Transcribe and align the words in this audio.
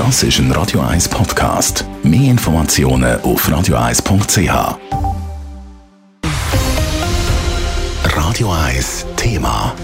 Das 0.00 0.22
ist 0.22 0.38
ein 0.38 0.50
Radio 0.52 0.80
1 0.80 1.10
Podcast. 1.10 1.84
Mehr 2.02 2.30
Informationen 2.30 3.20
auf 3.20 3.46
radio1.ch. 3.46 4.78
Radio 8.04 8.50
1 8.50 9.06
Thema. 9.16 9.74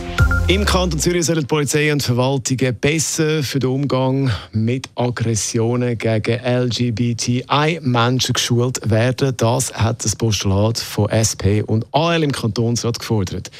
Im 0.48 0.64
Kanton 0.64 0.98
Zürich 0.98 1.26
sollen 1.26 1.40
die 1.40 1.46
Polizei 1.46 1.92
und 1.92 2.02
Verwaltungen 2.02 2.74
besser 2.80 3.42
für 3.42 3.58
den 3.58 3.68
Umgang 3.68 4.30
mit 4.52 4.88
Aggressionen 4.94 5.98
gegen 5.98 6.40
LGBTI-Menschen 6.42 8.32
geschult 8.32 8.80
werden. 8.88 9.36
Das 9.36 9.74
hat 9.74 10.02
das 10.02 10.16
Postulat 10.16 10.78
von 10.78 11.10
SP 11.12 11.60
und 11.60 11.84
AL 11.92 12.22
im 12.22 12.32
Kantonsrat 12.32 12.98
gefordert. 12.98 13.50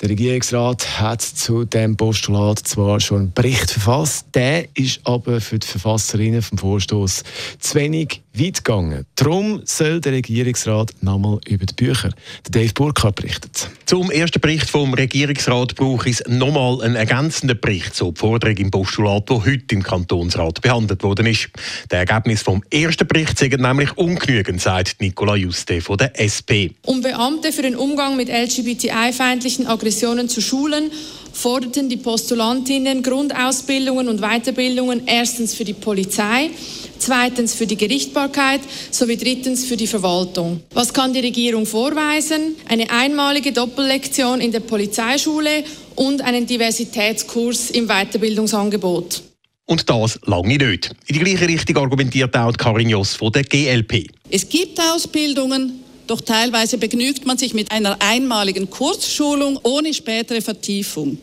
Der 0.00 0.08
Regierungsrat 0.10 1.00
hat 1.00 1.22
zu 1.22 1.64
dem 1.64 1.96
Postulat 1.96 2.58
zwar 2.58 2.98
schon 2.98 3.18
einen 3.18 3.32
Bericht 3.32 3.70
verfasst, 3.70 4.26
der 4.34 4.66
ist 4.76 5.00
aber 5.04 5.40
für 5.40 5.60
die 5.60 5.66
Verfasserinnen 5.66 6.42
vom 6.42 6.58
Vorstoß 6.58 7.22
zu 7.60 7.74
wenig 7.76 8.23
weit 8.34 8.64
gegangen. 8.64 9.06
Darum 9.14 9.62
soll 9.64 10.00
der 10.00 10.12
Regierungsrat 10.12 10.90
nochmal 11.00 11.38
über 11.48 11.66
die 11.66 11.74
Bücher. 11.74 12.10
Der 12.46 12.62
Dave 12.62 12.72
Burkhardt 12.74 13.16
berichtet. 13.16 13.70
Zum 13.86 14.10
ersten 14.10 14.40
Bericht 14.40 14.68
vom 14.68 14.92
Regierungsrat 14.92 15.76
braucht 15.76 16.08
es 16.08 16.22
nochmal 16.26 16.82
einen 16.82 16.96
ergänzenden 16.96 17.60
Bericht, 17.60 17.94
so 17.94 18.10
die 18.10 18.18
Forderung 18.18 18.56
im 18.56 18.70
Postulat, 18.70 19.28
der 19.30 19.44
heute 19.44 19.74
im 19.74 19.82
Kantonsrat 19.82 20.60
behandelt 20.60 21.02
worden 21.02 21.26
ist. 21.26 21.48
Der 21.90 22.00
Ergebnis 22.00 22.42
vom 22.42 22.62
ersten 22.70 23.06
Bericht 23.06 23.38
sind 23.38 23.60
nämlich 23.60 23.96
ungenügend, 23.96 24.60
sagt 24.60 25.00
Nicola 25.00 25.36
Juste 25.36 25.80
von 25.80 25.96
der 25.96 26.18
SP. 26.18 26.74
Um 26.82 27.02
Beamte 27.02 27.52
für 27.52 27.62
den 27.62 27.76
Umgang 27.76 28.16
mit 28.16 28.28
LGBTI-feindlichen 28.28 29.66
Aggressionen 29.66 30.28
zu 30.28 30.40
schulen, 30.40 30.90
forderten 31.34 31.88
die 31.88 31.96
Postulantinnen 31.98 33.02
Grundausbildungen 33.02 34.08
und 34.08 34.20
Weiterbildungen 34.20 35.02
erstens 35.06 35.54
für 35.54 35.64
die 35.64 35.74
Polizei, 35.74 36.50
zweitens 36.98 37.54
für 37.54 37.66
die 37.66 37.76
Gerichtbarkeit 37.76 38.60
sowie 38.90 39.16
drittens 39.16 39.64
für 39.64 39.76
die 39.76 39.86
Verwaltung. 39.86 40.62
Was 40.72 40.94
kann 40.94 41.12
die 41.12 41.20
Regierung 41.20 41.66
vorweisen? 41.66 42.56
Eine 42.68 42.88
einmalige 42.90 43.52
Doppellektion 43.52 44.40
in 44.40 44.52
der 44.52 44.60
Polizeischule 44.60 45.64
und 45.96 46.22
einen 46.22 46.46
Diversitätskurs 46.46 47.70
im 47.70 47.88
Weiterbildungsangebot. 47.88 49.22
Und 49.66 49.88
das 49.88 50.18
lange 50.26 50.56
nicht. 50.56 50.90
In 51.06 51.14
die 51.14 51.20
gleiche 51.20 51.48
Richtung 51.48 51.78
argumentiert 51.78 52.36
auch 52.36 52.52
Karin 52.52 52.90
Joss 52.90 53.14
von 53.14 53.32
der 53.32 53.44
GLP. 53.44 54.08
Es 54.30 54.48
gibt 54.48 54.78
Ausbildungen, 54.78 55.80
doch 56.06 56.20
teilweise 56.20 56.76
begnügt 56.76 57.24
man 57.24 57.38
sich 57.38 57.54
mit 57.54 57.70
einer 57.70 57.96
einmaligen 58.00 58.68
Kurzschulung 58.68 59.58
ohne 59.62 59.94
spätere 59.94 60.42
Vertiefung. 60.42 61.18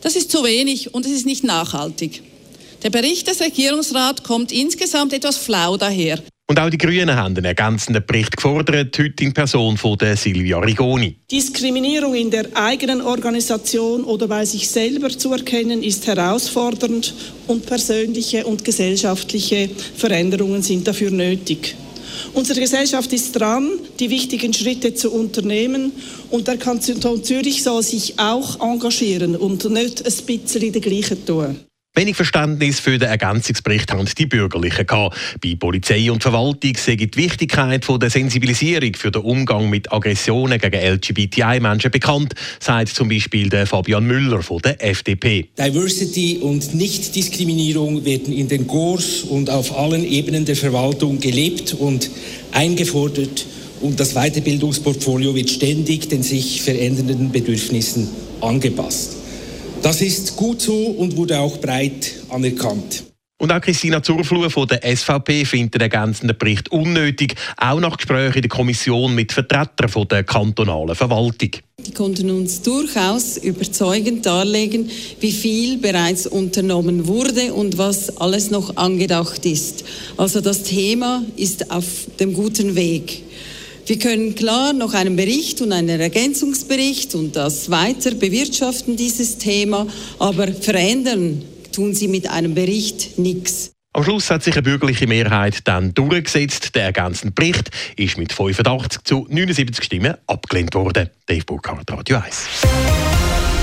Das 0.00 0.16
ist 0.16 0.30
zu 0.30 0.44
wenig 0.44 0.94
und 0.94 1.06
es 1.06 1.12
ist 1.12 1.26
nicht 1.26 1.44
nachhaltig. 1.44 2.22
Der 2.82 2.90
Bericht 2.90 3.26
des 3.26 3.40
Regierungsrats 3.40 4.22
kommt 4.22 4.52
insgesamt 4.52 5.12
etwas 5.12 5.36
flau 5.36 5.76
daher. 5.76 6.20
Und 6.50 6.58
auch 6.58 6.70
die 6.70 6.78
Grünen 6.78 7.14
haben 7.14 7.36
einen 7.36 7.44
ergänzenden 7.44 8.06
Bericht 8.06 8.34
gefordert, 8.34 8.98
heute 8.98 9.22
in 9.22 9.34
Person 9.34 9.76
von 9.76 9.98
der 9.98 10.16
Silvia 10.16 10.58
Rigoni. 10.58 11.16
Diskriminierung 11.30 12.14
in 12.14 12.30
der 12.30 12.46
eigenen 12.54 13.02
Organisation 13.02 14.02
oder 14.04 14.28
bei 14.28 14.46
sich 14.46 14.70
selber 14.70 15.10
zu 15.10 15.30
erkennen, 15.32 15.82
ist 15.82 16.06
herausfordernd 16.06 17.12
und 17.48 17.66
persönliche 17.66 18.46
und 18.46 18.64
gesellschaftliche 18.64 19.68
Veränderungen 19.96 20.62
sind 20.62 20.88
dafür 20.88 21.10
nötig. 21.10 21.76
Unsere 22.34 22.60
Gesellschaft 22.60 23.12
ist 23.12 23.32
dran, 23.32 23.70
die 23.98 24.10
wichtigen 24.10 24.52
Schritte 24.52 24.94
zu 24.94 25.10
unternehmen 25.10 25.92
und 26.30 26.48
der 26.48 26.56
Kanton 26.56 27.22
Zürich 27.22 27.62
soll 27.62 27.82
sich 27.82 28.18
auch 28.18 28.60
engagieren 28.60 29.36
und 29.36 29.68
nicht 29.70 30.04
ein 30.04 30.26
bisschen 30.26 30.72
das 30.72 30.82
Gleiche 30.82 31.24
tun. 31.24 31.60
Wenig 31.98 32.14
Verständnis 32.14 32.78
für 32.78 32.96
den 32.96 33.08
Ergänzungsbericht 33.08 33.90
haben 33.90 34.08
die 34.16 34.26
Bürgerlichen 34.26 34.86
gehabt. 34.86 35.16
Bei 35.42 35.56
Polizei 35.58 36.12
und 36.12 36.22
Verwaltung 36.22 36.76
sehe 36.76 36.96
die 36.96 37.10
Wichtigkeit 37.16 37.84
von 37.84 37.98
der 37.98 38.08
Sensibilisierung 38.08 38.94
für 38.94 39.10
den 39.10 39.22
Umgang 39.22 39.68
mit 39.68 39.90
Aggressionen 39.90 40.60
gegen 40.60 40.80
LGBTI-Menschen 40.80 41.90
bekannt, 41.90 42.34
sagt 42.60 42.90
zum 42.90 43.08
Beispiel 43.08 43.48
der 43.48 43.66
Fabian 43.66 44.06
Müller 44.06 44.44
von 44.44 44.62
der 44.62 44.80
FDP. 44.80 45.48
Diversity 45.58 46.38
und 46.40 46.72
Nichtdiskriminierung 46.72 48.04
werden 48.04 48.32
in 48.32 48.46
den 48.46 48.68
GORs 48.68 49.24
und 49.24 49.50
auf 49.50 49.76
allen 49.76 50.04
Ebenen 50.04 50.44
der 50.44 50.54
Verwaltung 50.54 51.18
gelebt 51.18 51.74
und 51.74 52.08
eingefordert 52.52 53.44
und 53.80 53.98
das 53.98 54.14
Weiterbildungsportfolio 54.14 55.34
wird 55.34 55.50
ständig 55.50 56.08
den 56.08 56.22
sich 56.22 56.62
verändernden 56.62 57.32
Bedürfnissen 57.32 58.08
angepasst. 58.40 59.17
Das 59.82 60.00
ist 60.02 60.36
gut 60.36 60.60
so 60.60 60.74
und 60.74 61.16
wurde 61.16 61.38
auch 61.38 61.58
breit 61.58 62.12
anerkannt. 62.30 63.04
Und 63.40 63.52
auch 63.52 63.60
Christina 63.60 64.02
Zurfluh 64.02 64.50
von 64.50 64.66
der 64.66 64.80
SVP 64.96 65.44
findet 65.44 65.74
den 65.74 65.82
ergänzenden 65.82 66.36
Bericht 66.36 66.72
unnötig, 66.72 67.36
auch 67.56 67.78
nach 67.78 67.96
Gesprächen 67.96 68.34
in 68.34 68.42
der 68.42 68.48
Kommission 68.48 69.14
mit 69.14 69.30
Vertretern 69.30 69.88
von 69.88 70.08
der 70.08 70.24
kantonalen 70.24 70.96
Verwaltung. 70.96 71.50
Die 71.86 71.92
konnten 71.92 72.30
uns 72.30 72.62
durchaus 72.62 73.36
überzeugend 73.36 74.26
darlegen, 74.26 74.90
wie 75.20 75.30
viel 75.30 75.78
bereits 75.78 76.26
unternommen 76.26 77.06
wurde 77.06 77.54
und 77.54 77.78
was 77.78 78.16
alles 78.18 78.50
noch 78.50 78.76
angedacht 78.76 79.46
ist. 79.46 79.84
Also 80.16 80.40
das 80.40 80.64
Thema 80.64 81.22
ist 81.36 81.70
auf 81.70 81.84
dem 82.18 82.34
guten 82.34 82.74
Weg. 82.74 83.22
Wir 83.88 83.98
können 83.98 84.34
klar 84.34 84.74
noch 84.74 84.92
einen 84.92 85.16
Bericht 85.16 85.62
und 85.62 85.72
einen 85.72 85.98
Ergänzungsbericht 85.98 87.14
und 87.14 87.34
das 87.36 87.70
weiter 87.70 88.10
bewirtschaften, 88.10 88.98
dieses 88.98 89.38
Thema, 89.38 89.86
aber 90.18 90.48
verändern 90.48 91.42
tun 91.72 91.94
sie 91.94 92.06
mit 92.06 92.28
einem 92.28 92.54
Bericht 92.54 93.18
nichts. 93.18 93.72
Am 93.94 94.04
Schluss 94.04 94.30
hat 94.30 94.42
sich 94.42 94.52
eine 94.52 94.62
bürgerliche 94.62 95.06
Mehrheit 95.06 95.60
dann 95.64 95.94
durchgesetzt. 95.94 96.74
Der 96.74 96.82
ergänzende 96.84 97.32
Bericht 97.32 97.70
ist 97.96 98.18
mit 98.18 98.30
85 98.30 99.04
zu 99.04 99.26
79 99.30 99.82
Stimmen 99.82 100.14
abgelehnt 100.26 100.74
worden. 100.74 101.08
Dave 101.24 101.44
Burkhardt, 101.46 101.90
Radio 101.90 102.18
1. 102.18 102.46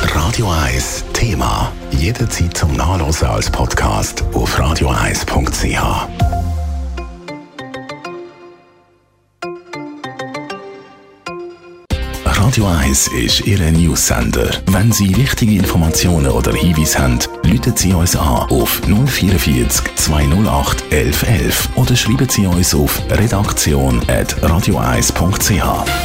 Radio 0.02 0.50
1 0.50 1.03
Thema. 1.14 1.72
Jederzeit 2.00 2.58
zum 2.58 2.75
Nachlesen 2.75 3.28
als 3.28 3.52
Podcast 3.52 4.24
auf 4.34 4.59
radio1.ch. 4.59 6.44
Radio 12.45 12.67
1 12.67 13.07
ist 13.07 13.47
Ihre 13.47 13.72
Newsender. 13.72 14.47
Wenn 14.67 14.91
Sie 14.91 15.17
wichtige 15.17 15.56
Informationen 15.56 16.28
oder 16.28 16.53
Hinweise 16.53 17.00
haben, 17.00 17.17
rufen 17.44 17.73
Sie 17.75 17.91
uns 17.91 18.16
an 18.16 18.47
auf 18.51 18.83
044 18.85 19.95
208 19.95 20.84
1111 20.91 21.69
oder 21.75 21.95
schreiben 21.95 22.29
Sie 22.29 22.45
uns 22.45 22.75
auf 22.75 23.01
redaktion.radio1.ch. 23.09 26.04